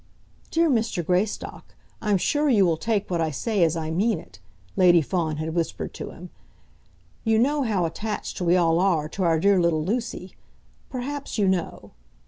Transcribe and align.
"Dear 0.49 0.67
Mr. 0.67 1.05
Greystock, 1.05 1.75
I'm 2.01 2.17
sure 2.17 2.49
you 2.49 2.65
will 2.65 2.75
take 2.75 3.07
what 3.11 3.21
I 3.21 3.29
say 3.29 3.63
as 3.63 3.75
I 3.77 3.91
mean 3.91 4.17
it," 4.17 4.39
Lady 4.75 4.99
Fawn 5.03 5.37
had 5.37 5.53
whispered 5.53 5.93
to 5.93 6.09
him. 6.09 6.31
"You 7.23 7.37
know 7.37 7.61
how 7.61 7.85
attached 7.85 8.41
we 8.41 8.57
all 8.57 8.79
are 8.79 9.07
to 9.09 9.21
our 9.21 9.39
dear 9.39 9.61
little 9.61 9.85
Lucy. 9.85 10.35
Perhaps 10.89 11.37
you 11.37 11.47
know 11.47 11.91